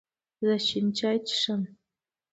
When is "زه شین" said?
0.43-0.87